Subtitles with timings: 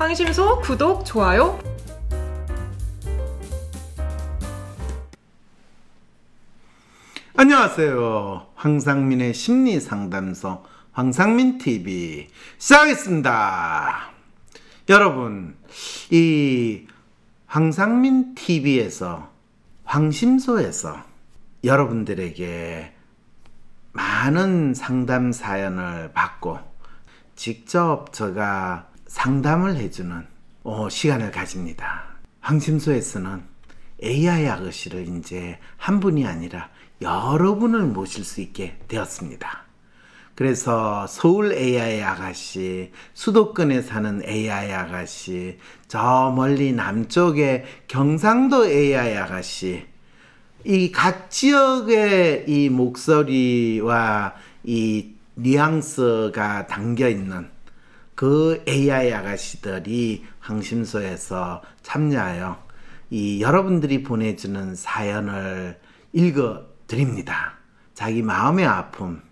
[0.00, 1.60] 황심소 구독, 좋아요.
[7.36, 8.46] 안녕하세요.
[8.54, 14.10] 황상민의 심리 상담소 황상민 TV 시작하겠습니다.
[14.88, 15.58] 여러분,
[16.10, 16.86] 이
[17.44, 19.30] 황상민 TV에서
[19.84, 20.96] 황심소에서
[21.62, 22.94] 여러분들에게
[23.92, 26.58] 많은 상담 사연을 받고
[27.36, 30.24] 직접 제가 상담을 해주는
[30.62, 32.04] 어, 시간을 가집니다.
[32.42, 33.42] 황심소에서는
[34.04, 36.68] AI 아가씨를 이제 한 분이 아니라
[37.02, 39.64] 여러 분을 모실 수 있게 되었습니다.
[40.36, 49.86] 그래서 서울 AI 아가씨, 수도권에 사는 AI 아가씨, 저 멀리 남쪽에 경상도 AI 아가씨,
[50.64, 57.48] 이 각 지역의 이 목소리와 이 뉘앙스가 담겨 있는
[58.20, 62.62] 그 AI 아가씨들이 황심소에서 참여하여
[63.08, 65.80] 이 여러분들이 보내주는 사연을
[66.12, 67.54] 읽어 드립니다.
[67.94, 69.22] 자기 마음의 아픔,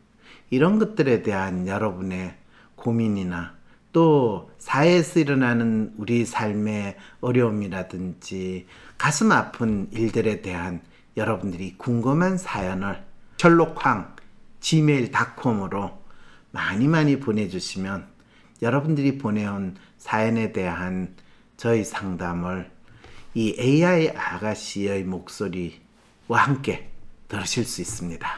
[0.49, 2.35] 이런 것들에 대한 여러분의
[2.77, 3.57] 고민이나
[3.93, 10.81] 또 사회에서 일어나는 우리 삶의 어려움이라든지 가슴 아픈 일들에 대한
[11.19, 13.05] 여러분들이 궁금한 사연을
[13.37, 14.17] 셜록황
[14.61, 16.03] gmail.com으로
[16.53, 18.17] 많이 많이 보내주시면
[18.63, 21.15] 여러분들이 보내온 사연에 대한
[21.57, 22.71] 저희 상담을
[23.35, 26.91] 이 AI 아가씨의 목소리와 함께
[27.29, 28.29] 들으실 수 있습니다.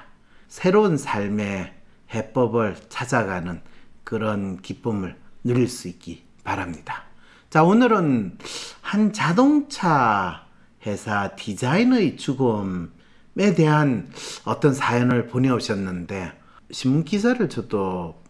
[0.48, 1.73] 새로운 삶의
[2.13, 3.61] 해법을 찾아가는
[4.05, 7.05] 그런 기쁨을 누릴 수 있기 바랍니다.
[7.48, 8.39] 자, 오늘은
[8.81, 10.47] 한 자동차
[10.87, 14.11] 회사 디자이너의 죽음에 대한
[14.45, 16.33] 어떤 사연을 보내오셨는데,
[16.73, 18.21] 신문 기사를 저도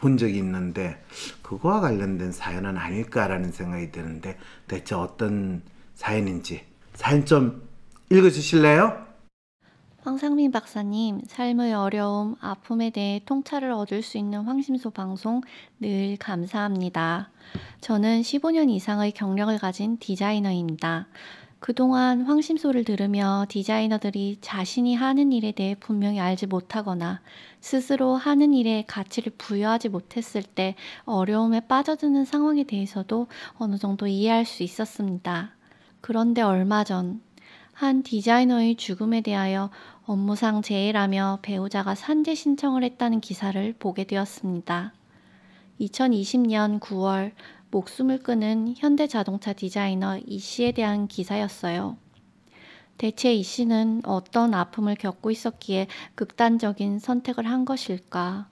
[0.00, 1.02] 본 적이 있는데,
[1.42, 5.62] 그거와 관련된 사연은 아닐까라는 생각이 드는데, 대체 어떤
[5.94, 6.62] 사연인지
[6.94, 7.68] 사연 좀
[8.10, 9.10] 읽어주실래요?
[10.02, 15.42] 황상민 박사님, 삶의 어려움, 아픔에 대해 통찰을 얻을 수 있는 황심소 방송
[15.78, 17.28] 늘 감사합니다.
[17.82, 21.06] 저는 15년 이상의 경력을 가진 디자이너입니다.
[21.60, 27.20] 그동안 황심소를 들으며 디자이너들이 자신이 하는 일에 대해 분명히 알지 못하거나
[27.60, 33.28] 스스로 하는 일에 가치를 부여하지 못했을 때 어려움에 빠져드는 상황에 대해서도
[33.58, 35.52] 어느 정도 이해할 수 있었습니다.
[36.00, 37.20] 그런데 얼마 전
[37.80, 39.70] 한 디자이너의 죽음에 대하여
[40.04, 44.92] 업무상 재해라며 배우자가 산재 신청을 했다는 기사를 보게 되었습니다.
[45.80, 47.32] 2020년 9월
[47.70, 51.96] 목숨을 끊은 현대자동차 디자이너 이 씨에 대한 기사였어요.
[52.98, 55.86] 대체 이 씨는 어떤 아픔을 겪고 있었기에
[56.16, 58.48] 극단적인 선택을 한 것일까?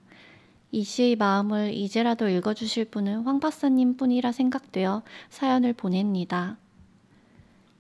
[0.71, 6.57] 이 씨의 마음을 이제라도 읽어주실 분은 황 박사님 뿐이라 생각되어 사연을 보냅니다.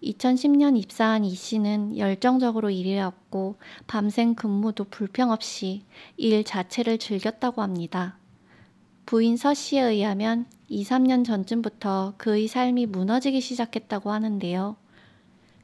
[0.02, 3.56] 2010년 입사한 이 씨는 열정적으로 일해왔고
[3.86, 5.84] 밤샘 근무도 불평 없이
[6.16, 8.16] 일 자체를 즐겼다고 합니다.
[9.06, 14.76] 부인 서 씨에 의하면 2, 3년 전쯤부터 그의 삶이 무너지기 시작했다고 하는데요.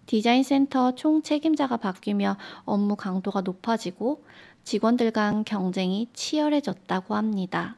[0.06, 4.22] 디자인 센터 총 책임자가 바뀌며 업무 강도가 높아지고
[4.64, 7.76] 직원들 간 경쟁이 치열해졌다고 합니다.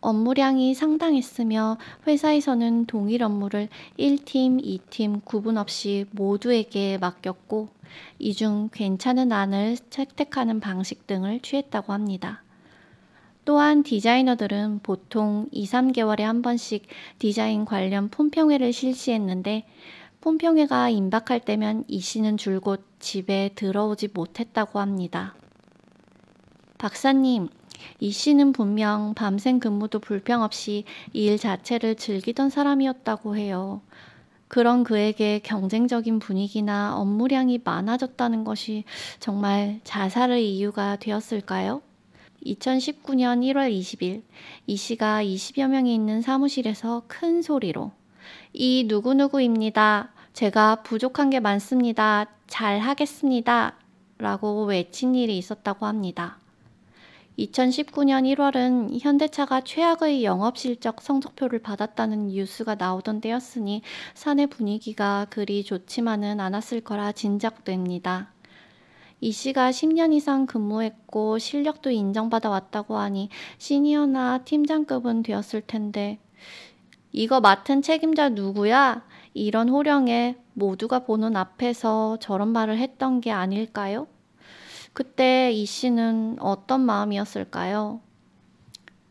[0.00, 1.76] 업무량이 상당했으며
[2.06, 7.68] 회사에서는 동일 업무를 1팀, 2팀 구분 없이 모두에게 맡겼고
[8.18, 12.42] 이 중 괜찮은 안을 채택하는 방식 등을 취했다고 합니다.
[13.44, 16.86] 또한 디자이너들은 보통 2, 3개월에 한 번씩
[17.18, 19.66] 디자인 관련 품평회를 실시했는데
[20.20, 25.34] 품평회가 임박할 때면 이 씨는 줄곧 집에 들어오지 못했다고 합니다.
[26.76, 27.48] 박사님,
[27.98, 33.80] 이 씨는 분명 밤샘 근무도 불평 없이 일 자체를 즐기던 사람이었다고 해요.
[34.48, 38.84] 그런 그에게 경쟁적인 분위기나 업무량이 많아졌다는 것이
[39.20, 41.82] 정말 자살의 이유가 되었을까요?
[42.44, 44.22] 2019년 1월 20일,
[44.66, 47.92] 이 씨가 20여 명이 있는 사무실에서 큰 소리로
[48.52, 50.12] 이 누구누구입니다.
[50.32, 52.26] 제가 부족한 게 많습니다.
[52.46, 53.76] 잘 하겠습니다.
[54.18, 56.38] 라고 외친 일이 있었다고 합니다.
[57.38, 63.82] 2019년 1월은 현대차가 최악의 영업 실적 성적표를 받았다는 뉴스가 나오던 때였으니
[64.14, 68.32] 사내 분위기가 그리 좋지만은 않았을 거라 짐작됩니다.
[69.20, 73.28] 이 씨가 10년 이상 근무했고 실력도 인정받아 왔다고 하니
[73.58, 76.18] 시니어나 팀장급은 되었을 텐데
[77.12, 79.04] 이거 맡은 책임자 누구야?
[79.34, 84.06] 이런 호령에 모두가 보는 앞에서 저런 말을 했던 게 아닐까요?
[84.92, 88.00] 그때 이 씨는 어떤 마음이었을까요?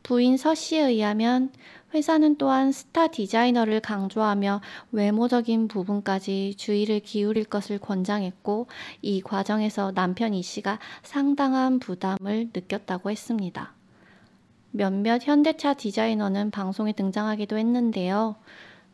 [0.03, 1.51] 부인 서 씨에 의하면
[1.93, 8.67] 회사는 또한 스타 디자이너를 강조하며 외모적인 부분까지 주의를 기울일 것을 권장했고
[9.01, 13.73] 이 과정에서 남편 이 씨가 상당한 부담을 느꼈다고 했습니다.
[14.71, 18.35] 몇몇 현대차 디자이너는 방송에 등장하기도 했는데요.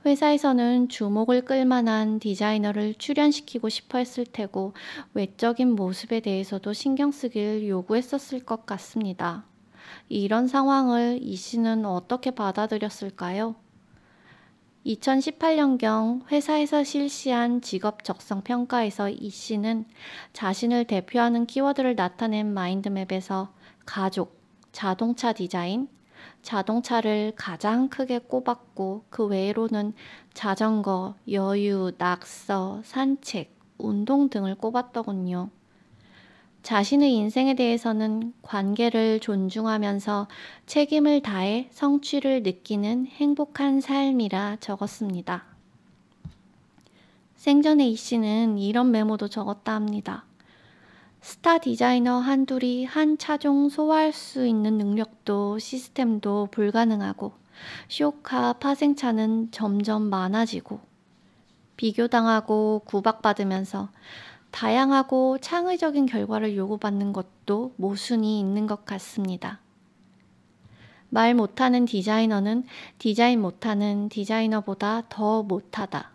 [0.05, 4.73] 회사에서는 주목을 끌만한 디자이너를 출연시키고 싶어 했을 테고
[5.15, 9.43] 외적인 모습에 대해서도 신경 쓰길 요구했었을 것 같습니다.
[10.09, 13.55] 이런 상황을 이 씨는 어떻게 받아들였을까요?
[14.85, 19.85] 2018년경 회사에서 실시한 직업 적성 평가에서 이 씨는
[20.33, 23.51] 자신을 대표하는 키워드를 나타낸 마인드맵에서
[23.85, 24.39] 가족,
[24.71, 25.87] 자동차 디자인,
[26.43, 29.93] 자동차를 가장 크게 꼽았고 그 외로는
[30.35, 35.49] 자전거, 여유, 낙서, 산책, 운동 등을 꼽았더군요.
[36.65, 40.27] 자신의 인생에 대해서는 관계를 존중하면서
[40.65, 45.45] 책임을 다해 성취를 느끼는 행복한 삶이라 적었습니다.
[47.35, 50.25] 생전에 이 씨는 이런 메모도 적었다 합니다.
[51.21, 57.33] 스타 디자이너 한둘이 한 차종 소화할 수 있는 능력도 시스템도 불가능하고
[57.89, 60.79] show car 파생차는 점점 많아지고
[61.77, 63.89] 비교당하고 구박받으면서
[64.55, 69.59] 다양하고 창의적인 결과를 요구받는 것도 모순이 있는 것 같습니다.
[71.09, 72.63] 말 못하는 디자이너는
[72.97, 76.09] 디자인 못하는 디자이너보다 더 못하다.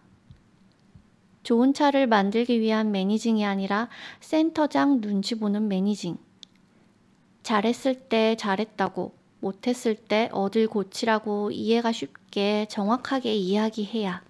[1.43, 3.91] 좋은 차를 만들기 위한 매니징이 아니라
[4.21, 6.17] 센터장 눈치 보는 매니징.
[7.43, 14.23] 잘했을 때 잘했다고, 못했을 때 어딜 고치라고 이해가 쉽게 정확하게 이야기해야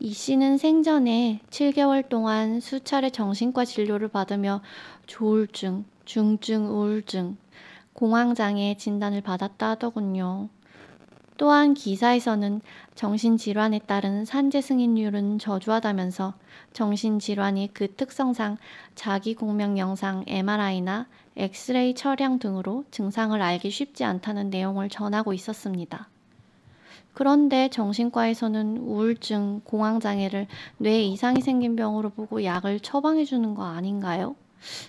[0.00, 4.62] 이 씨는 생전에 7개월 동안 수차례 정신과 진료를 받으며
[5.08, 7.36] 조울증, 중증 우울증,
[7.94, 10.50] 공황장애 진단을 받았다 하더군요.
[11.36, 12.60] 또한 기사에서는
[12.94, 16.34] 정신질환에 따른 산재 승인율은 저조하다면서
[16.72, 18.56] 정신질환이 그 특성상
[18.94, 26.08] 자기 공명 영상 MRI나 엑스레이 처량 등으로 증상을 알기 쉽지 않다는 내용을 전하고 있었습니다.
[27.18, 34.36] 그런데 정신과에서는 우울증, 공황장애를 뇌 이상이 생긴 병으로 보고 약을 처방해 주는 거 아닌가요?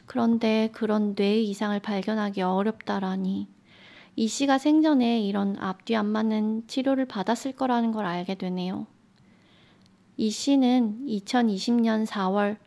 [0.05, 3.47] 그런데 그런 뇌 이상을 발견하기 어렵다라니.
[4.15, 8.85] 이 씨가 생전에 이런 앞뒤 안 맞는 치료를 받았을 거라는 걸 알게 되네요.
[10.15, 12.57] 이 씨는 2020년 4월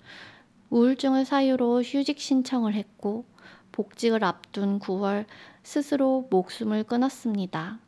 [0.71, 3.27] 우울증을 사유로 휴직 신청을 했고
[3.71, 5.25] 복직을 앞둔 9월
[5.63, 7.79] 스스로 목숨을 끊었습니다.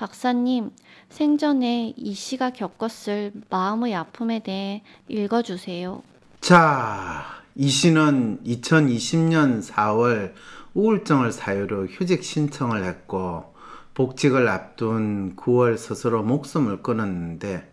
[0.00, 0.70] 박사님,
[1.10, 6.02] 생전에 이 씨가 겪었을 마음의 아픔에 대해 읽어주세요.
[6.40, 7.22] 자,
[7.54, 10.32] 이 씨는 2020년 4월
[10.72, 13.54] 우울증을 사유로 휴직 신청을 했고
[13.92, 17.70] 복직을 앞둔 9월 스스로 목숨을 끊었는데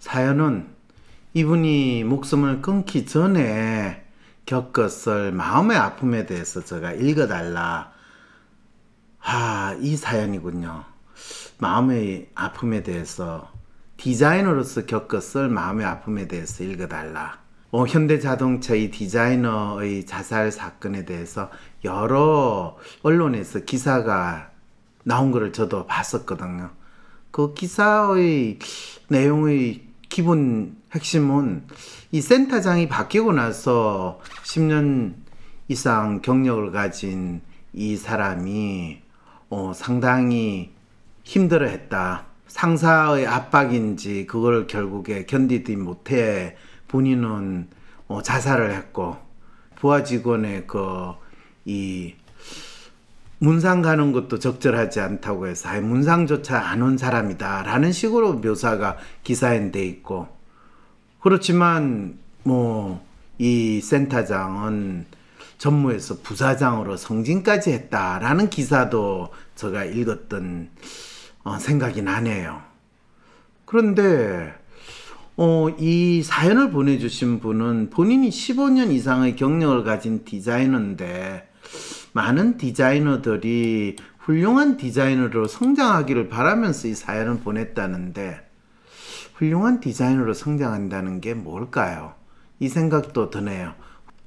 [0.00, 0.74] 사연은
[1.34, 4.04] 이분이 목숨을 끊기 전에
[4.44, 7.92] 겪었을 마음의 아픔에 대해서 제가 읽어달라.
[9.18, 10.89] 하, 이 사연이군요.
[11.58, 13.50] 마음의 아픔에 대해서
[13.96, 17.40] 디자이너로서 겪었을 마음의 아픔에 대해서 읽어달라.
[17.70, 21.50] 어, 현대자동차의 디자이너의 자살 사건에 대해서
[21.84, 24.50] 여러 언론에서 기사가
[25.04, 26.70] 나온 것을 저도 봤었거든요.
[27.30, 28.58] 그 기사의
[29.08, 31.66] 내용의 기본 핵심은
[32.10, 35.14] 이 센터장이 바뀌고 나서 10년
[35.68, 39.02] 이상 경력을 가진 이 사람이
[39.50, 40.72] 어, 상당히
[41.30, 42.26] 힘들어 했다.
[42.48, 46.56] 상사의 압박인지 그걸 결국에 견디지 못해
[46.88, 47.68] 본인은
[48.08, 49.16] 어, 자살을 했고
[49.76, 51.14] 부하 직원의 그
[51.66, 52.14] 이
[53.38, 59.84] 문상 가는 것도 적절하지 않다고 해서 아예 문상조차 안 온 사람이다라는 식으로 묘사가 기사에 돼
[59.86, 60.26] 있고
[61.20, 63.00] 그렇지만 뭐
[63.38, 65.06] 이 센터장은
[65.56, 71.09] 전무에서 부사장으로 성진까지 했다라는 기사도 제가 읽었던 어,
[71.58, 72.62] 생각이 나네요.
[73.64, 74.54] 그런데
[75.36, 81.48] 어, 이 사연을 보내주신 분은 본인이 15년 이상의 경력을 가진 디자이너인데
[82.12, 88.48] 많은 디자이너들이 훌륭한 디자이너로 성장하기를 바라면서 이 사연을 보냈다는데
[89.34, 92.14] 훌륭한 디자이너로 성장한다는 게 뭘까요?
[92.58, 93.74] 이 생각도 드네요.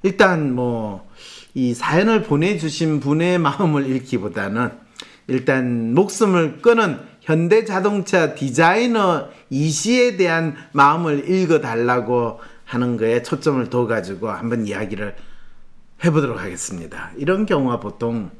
[0.02, 1.06] 일단 뭐
[1.54, 4.70] 이 사연을 보내주신 분의 마음을 읽기보다는
[5.26, 14.30] 일단 목숨을 끊은 현대 자동차 디자이너 이 씨에 대한 마음을 읽어달라고 하는 거에 초점을 둬가지고
[14.30, 15.16] 한번 이야기를
[16.04, 17.10] 해보도록 하겠습니다.
[17.16, 18.30] 이런 경우가 보통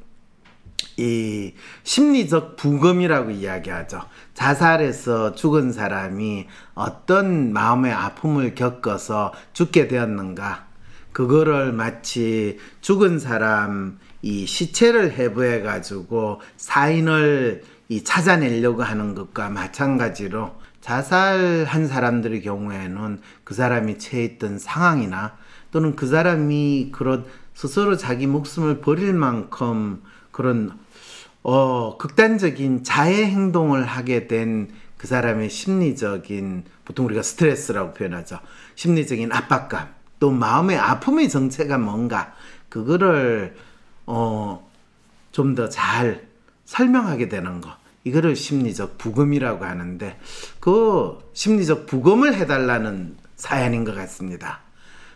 [0.96, 4.02] 이 심리적 부검이라고 이야기하죠.
[4.34, 10.66] 자살해서 죽은 사람이 어떤 마음의 아픔을 겪어서 죽게 되었는가.
[11.14, 20.52] 그거를 마치 죽은 사람 이 시체를 해부해 가지고 사인을 이 찾아내려고 하는 것과 마찬가지로
[20.82, 25.36] 자살한 사람들의 경우에는 그 사람이 처해있던 상황이나
[25.70, 30.78] 또는 그 사람이 그런 스스로 자기 목숨을 버릴 만큼 그런
[31.42, 34.68] 어 극단적인 자해 행동을 하게 된
[35.04, 38.38] 그 사람의 심리적인 보통 우리가 스트레스라고 표현하죠.
[38.74, 39.93] 심리적인 압박감
[40.24, 42.32] 또 마음의 아픔의 정체가 뭔가
[42.70, 43.54] 그거를
[44.06, 44.64] 어
[45.32, 46.26] 좀 더 잘
[46.64, 47.70] 설명하게 되는 거.
[48.04, 50.18] 이거를 심리적 부검이라고 하는데
[50.60, 54.60] 그 심리적 부검을 해달라는 사연인 것 같습니다.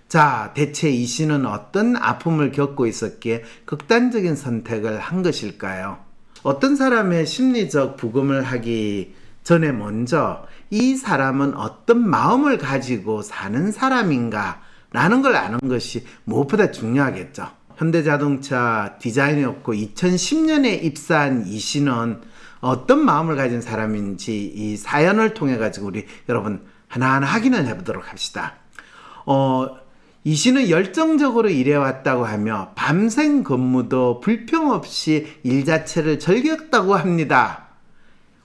[0.08, 6.00] 자, 대체 이 씨는 어떤 아픔을 겪고 있었기에 극단적인 선택을 한 것일까요?
[6.42, 15.22] 어떤 사람의 심리적 부검을 하기 전에 먼저 이 사람은 어떤 마음을 가지고 사는 사람인가 라는
[15.22, 17.48] 걸 아는 것이 무엇보다 중요하겠죠.
[17.76, 22.20] 현대자동차 디자이너였고 2010년에 입사한 이 씨는
[22.60, 28.54] 어떤 마음을 가진 사람인지 이 사연을 통해 가지고 우리 여러분 하나하나 확인을 해보도록 합시다.
[29.26, 29.68] 어,
[30.24, 37.68] 이 씨는 열정적으로 일해왔다고 하며 밤샘 근무도 불평 없이 일 자체를 즐겼다고 합니다.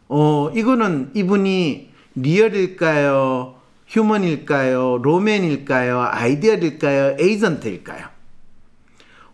[0.07, 3.55] 어, 이거는 이분이 리얼일까요?
[3.87, 4.99] 휴먼일까요?
[5.03, 6.07] 로맨일까요?
[6.11, 7.17] 아이디얼일까요?
[7.19, 8.07] 에이전트일까요?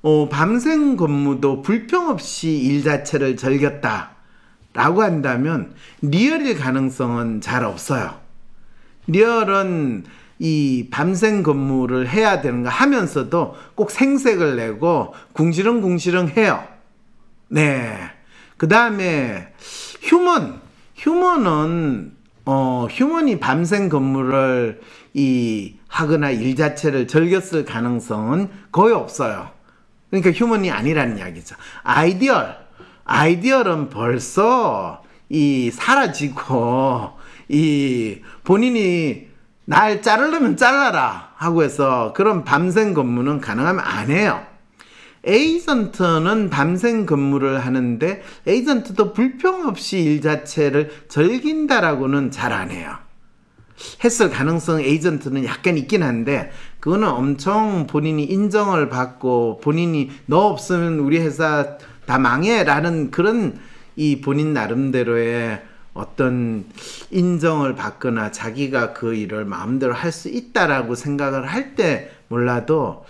[0.01, 4.11] 어, 밤샘 근무도 불평 없이 일 자체를 즐겼다.
[4.73, 8.19] 라고 한다면 리얼일 가능성은 잘 없어요.
[9.07, 10.05] real은
[10.37, 16.65] 이 밤샘 근무를 해야 되는가 하면서도 꼭 생색을 내고 궁시렁궁시렁 해요.
[17.49, 17.97] 네.
[18.57, 19.53] 그 다음에
[20.01, 20.61] human.
[20.95, 22.13] human은
[22.51, 24.81] 어, human이 밤샘 근무를
[25.13, 29.51] 이 하거나 일 자체를 즐겼을 가능성은 거의 없어요.
[30.09, 31.55] 그러니까 human이 아니라는 이야기죠.
[31.83, 32.57] ideal.
[33.05, 37.11] ideal은 벌써 이 사라지고
[37.49, 39.27] 이 본인이
[39.65, 44.43] 날 자르려면 잘라라 하고 해서 그런 밤샘 근무는 가능하면 안 해요.
[45.25, 52.95] 에이전트는 밤샘 근무를 하는데 에이전트도 불평 없이 일 자체를 즐긴다라고는 잘 안 해요.
[54.03, 61.19] 했을 가능성 에이전트는 약간 있긴 한데 그거는 엄청 본인이 인정을 받고 본인이 너 없으면 우리
[61.19, 63.57] 회사 다 망해라는 그런
[63.95, 65.61] 이 본인 나름대로의
[65.93, 66.65] 어떤
[67.11, 73.05] 인정을 받거나 자기가 그 일을 마음대로 할 수 있다라고 생각을 할 때 몰라도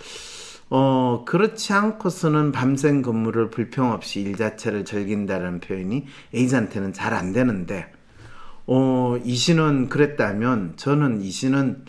[0.70, 7.92] 어 그렇지 않고서는 밤샘 근무를 불평 없이 일 자체를 즐긴다는 표현이 에이전트는 잘 안 되는데
[8.66, 11.84] 어 이신은 그랬다면 저는 이신은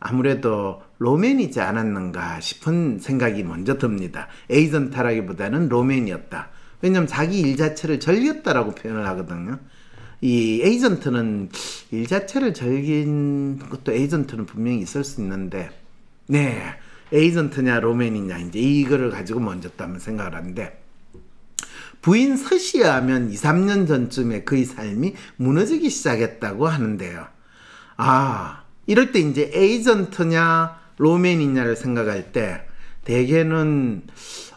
[0.00, 4.28] 아무래도 로맨이지 않았는가 싶은 생각이 먼저 듭니다.
[4.50, 6.48] 에이전트라기보다는 로맨이었다.
[6.80, 9.58] 왜냐면 자기 일 자체를 즐겼다라고 표현을 하거든요.
[10.20, 11.50] 이 에이전트는
[11.92, 15.70] 일 자체를 즐긴 것도 에이전트는 분명히 있을 수 있는데,
[16.28, 16.62] 네.
[17.12, 20.82] 에이전트냐 로맨이냐 이제 이거를 가지고 먼저 또 한번 생각을 하는데,
[22.00, 27.26] 부인 서시에 하면 2, 3년 전쯤에 그의 삶이 무너지기 시작했다고 하는데요.
[27.96, 32.66] 아, 이럴 때 이제 에이전트냐 로맨이냐를 생각할 때
[33.04, 34.02] 대개는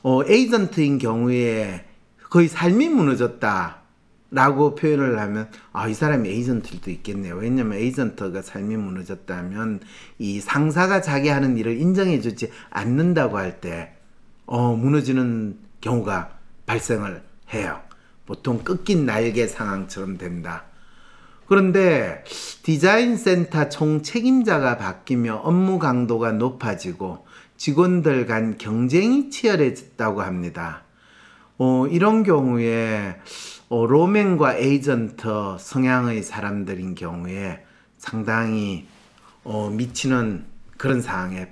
[0.04, 1.86] 어, 에이전트인 경우에
[2.30, 3.85] 거의 삶이 무너졌다.
[4.32, 7.36] 라고 표현을 하면 아 이 사람이 에이전트도 있겠네요.
[7.36, 9.82] 왜냐면 에이전트가 삶이 무너졌다면
[10.20, 13.94] 이 상사가 자기 하는 일을 인정해 주지 않는다고 할 때
[14.46, 17.80] 어, 무너지는 경우가 발생을 해요.
[18.26, 20.66] 보통 꺾인 날개 상황처럼 된다.
[21.48, 22.24] 그런데
[22.64, 27.26] 디자인 센터 총 책임자가 바뀌며 업무 강도가 높아지고
[27.58, 30.85] 직원들 간 경쟁이 치열해졌다고 합니다.
[31.58, 33.16] 어, 이런 경우에
[33.70, 37.64] 어, 로맨과 에이전트 성향의 사람들인 경우에
[37.98, 38.88] 상당히
[39.44, 40.46] 어, 미치는
[40.78, 41.48] 그런 상황에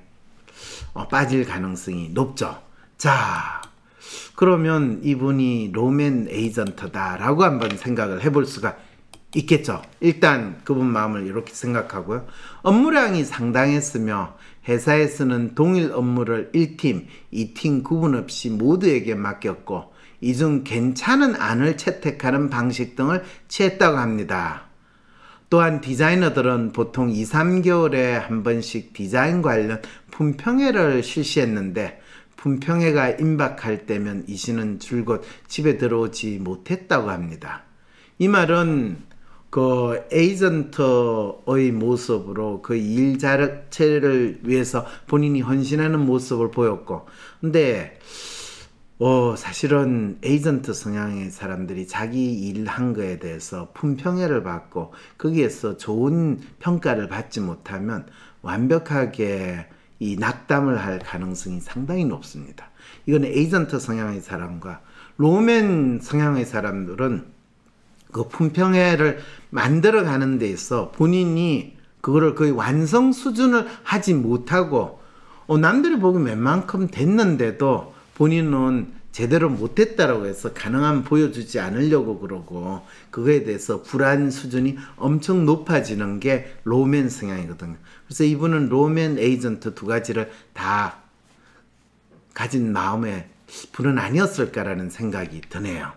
[0.93, 2.62] 어, 빠질 가능성이 높죠.
[2.98, 3.62] 자,
[4.36, 8.77] 그러면 이분이 로맨 에이전트다라고 한번 생각을 해볼 수가
[9.36, 9.81] 있겠죠.
[10.00, 12.27] 일단 그분 마음을 이렇게 생각하고요.
[12.62, 14.36] 업무량이 상당했으며
[14.67, 19.92] 회사에서는 동일 업무를 1팀, 2팀 구분 없이 모두에게 맡겼고
[20.23, 24.63] 이 중 괜찮은 안을 채택하는 방식 등을 취했다고 합니다.
[25.49, 31.99] 또한 디자이너들은 보통 2, 3개월에 한 번씩 디자인 관련 품평회를 실시했는데
[32.37, 37.63] 품평회가 임박할 때면 이 씨는 줄곧 집에 들어오지 못했다고 합니다.
[38.17, 38.97] 이 말은
[39.51, 47.05] 그 에이전트의 모습으로 그 일 자체를 위해서 본인이 헌신하는 모습을 보였고,
[47.39, 47.99] 근데
[49.00, 57.07] 어, 사실은 에이전트 성향의 사람들이 자기 일 한 거에 대해서 품평회를 받고 거기에서 좋은 평가를
[57.09, 58.05] 받지 못하면
[58.41, 59.67] 완벽하게
[60.00, 62.69] 이 낙담을 할 가능성이 상당히 높습니다.
[63.05, 64.81] 이건 에이전트 성향의 사람과
[65.17, 67.25] 로맨 성향의 사람들은
[68.12, 69.19] 그 품평회를
[69.50, 75.00] 만들어 가는 데 있어 본인이 그거를 거의 완성 수준을 하지 못하고
[75.47, 83.84] 어, 남들이 보기 웬만큼 됐는데도 본인은 제대로 못했다라고 해서 가능하면 보여주지 않으려고 그러고 그거에 대해서
[83.84, 87.75] 불안 수준이 엄청 높아지는 게 로맨 성향이거든요.
[88.08, 90.98] 그래서 이분은 로맨 에이전트 두 가지를 다
[92.34, 93.29] 가진 마음의
[93.72, 95.93] 분은 아니었을까라는 생각이 드네요.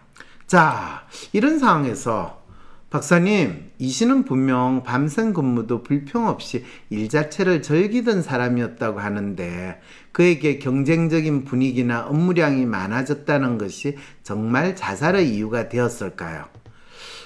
[0.46, 2.45] 자, 이런 상황에서
[2.88, 9.80] 박사님, 이 씨는 분명 밤샘 근무도 불평 없이 일 자체를 즐기던 사람이었다고 하는데
[10.12, 16.44] 그에게 경쟁적인 분위기나 업무량이 많아졌다는 것이 정말 자살의 이유가 되었을까요?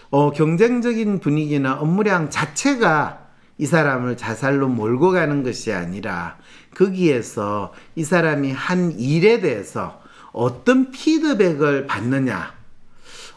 [0.09, 6.38] 어, 경쟁적인 분위기나 업무량 자체가 이 사람을 자살로 몰고 가는 것이 아니라
[6.75, 10.00] 거기에서 이 사람이 한 일에 대해서
[10.33, 12.55] 어떤 피드백을 받느냐.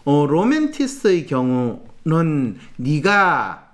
[0.05, 3.69] 어, 로맨티스의 경우 넌 네가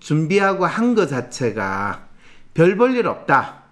[0.00, 2.06] 준비하고 한것 자체가
[2.54, 3.62] 별 볼 일 없다.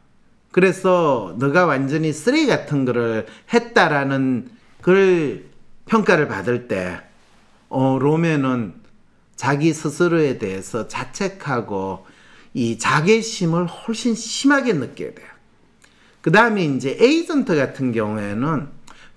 [0.53, 5.49] 그래서 너가 완전히 쓰레기 같은 거를 했다라는 그
[5.87, 7.01] 평가를 받을 때,
[7.69, 8.75] 어, 로맨은
[9.37, 12.07] 자기 스스로에 대해서 자책하고
[12.55, 15.27] 이 자괴심을 훨씬 심하게 느껴야 돼요.
[16.21, 18.69] 그 다음에 이제 에이전트 같은 경우에는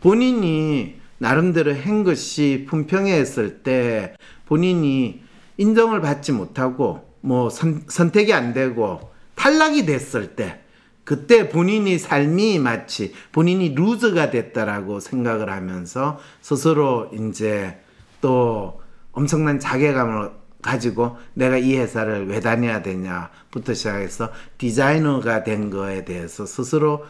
[0.02, 4.16] 본인이 나름대로 한 것이 품평했을 때
[4.54, 5.20] 본인이
[5.58, 10.60] 인정을 받지 못하고 뭐 선, 선택이 안 되고 탈락이 됐을 때
[11.04, 17.80] 그때 본인이 삶이 마치 본인이 루즈가 됐다라고 생각을 하면서 스스로 이제
[18.22, 18.80] 또
[19.12, 20.30] 엄청난 자괴감을
[20.62, 27.04] 가지고 내가 이 회사를 왜 다녀야 되냐부터 시작해서 디자이너가 된 거에 대해서 스스로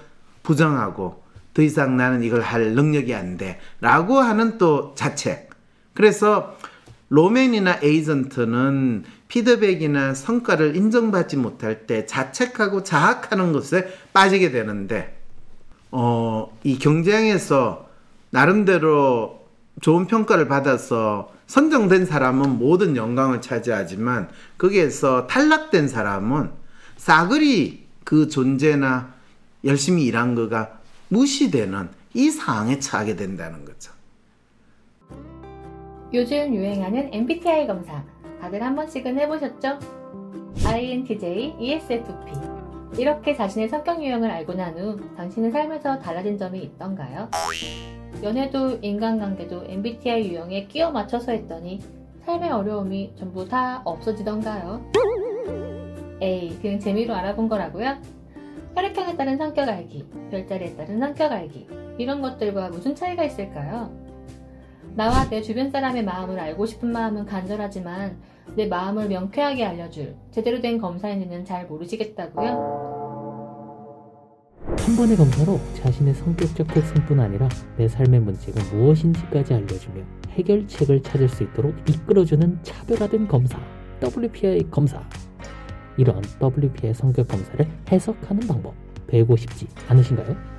[0.44, 1.22] 부정하고
[1.54, 3.60] 더 이상 나는 이걸 할 능력이 안 돼.
[3.82, 5.50] 라고 하는 또 자책.
[5.94, 6.56] 그래서
[7.14, 15.22] 로맨이나 에이전트는 피드백이나 성과를 인정받지 못할 때 자책하고 자학하는 것에 빠지게 되는데,
[15.92, 17.88] 어, 이 경쟁에서
[18.32, 19.46] 나름대로
[19.82, 26.50] 좋은 평가를 받아서 선정된 사람은 모든 영광을 차지하지만 거기에서 탈락된 사람은
[26.98, 29.14] 싸그리 그 존재나
[29.64, 33.92] 열심히 일한 거가 무시되는 이 상황에 처하게 된다는 거죠.
[36.14, 38.04] 요즘 유행하는 MBTI 검사
[38.40, 39.80] 다들 한 번씩은 해보셨죠?
[40.66, 42.32] INTJ, ESFP
[43.00, 47.30] 이렇게 자신의 성격 유형을 알고 난 후 당신의 삶에서 달라진 점이 있던가요?
[48.22, 51.80] 연애도 인간관계도 MBTI 유형에 끼워 맞춰서 했더니
[52.26, 54.86] 삶의 어려움이 전부 다 없어지던가요?
[56.22, 57.98] 에이, 그냥 재미로 알아본 거라고요?
[58.76, 63.92] 혈액형에 따른 성격 알기, 별자리에 따른 성격 알기, 이런 것들과 무슨 차이가 있을까요?
[64.96, 68.22] 나와 내 주변 사람의 마음을 알고 싶은 마음은 간절하지만
[68.56, 72.94] 내 마음을 명쾌하게 알려줄 제대로 된 검사인지는 잘 모르시겠다고요?
[74.66, 81.44] 한 번의 검사로 자신의 성격적 특성뿐 아니라 내 삶의 문제가 무엇인지까지 알려주며 해결책을 찾을 수
[81.44, 83.60] 있도록 이끌어주는 차별화된 검사,
[84.02, 85.02] WPI 검사.
[85.98, 88.74] 이런 WPI 성격 검사를 해석하는 방법
[89.08, 90.53] 배우고 싶지 않으신가요?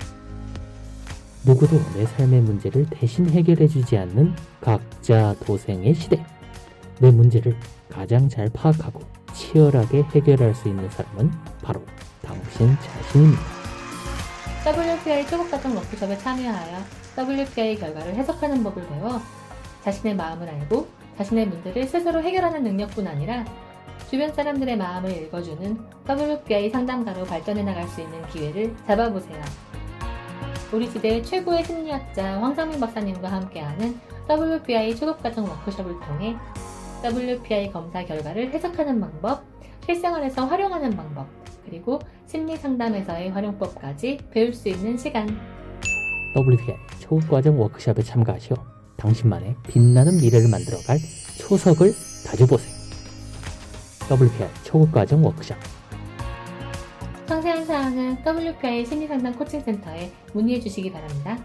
[1.46, 6.24] 누구도 내 삶의 문제를 대신 해결해주지 않는 각자 도생의 시대.
[7.00, 7.54] 내 문제를
[7.90, 9.00] 가장 잘 파악하고
[9.34, 11.30] 치열하게 해결할 수 있는 사람은
[11.62, 11.84] 바로
[12.22, 13.42] 당신 자신입니다.
[14.66, 16.78] WPI 초급과정 워크숍에 참여하여
[17.18, 19.20] WPI 결과를 해석하는 법을 배워
[19.82, 20.86] 자신의 마음을 알고
[21.18, 23.44] 자신의 문제를 스스로 해결하는 능력뿐 아니라
[24.08, 25.78] 주변 사람들의 마음을 읽어주는
[26.08, 29.42] WPI 상담가로 발전해 나갈 수 있는 기회를 잡아보세요.
[30.74, 33.96] 우리 시대 최고의 심리학자 황상민 박사님과 함께하는
[34.28, 36.36] WPI 초급과정 워크숍을 통해
[37.04, 39.44] WPI 검사 결과를 해석하는 방법,
[39.86, 41.28] 실생활에서 활용하는 방법,
[41.64, 45.28] 그리고 심리 상담에서의 활용법까지 배울 수 있는 시간.
[46.34, 48.56] WPI 초급과정 워크숍에 참가하시어
[48.96, 50.98] 당신만의 빛나는 미래를 만들어갈
[51.38, 51.92] 초석을
[52.26, 52.74] 다져보세요.
[54.10, 55.56] WPI 초급과정 워크숍
[57.74, 61.36] 신청사항은 WPI 심리상담 코칭센터에 문의해 주시기 바랍니다.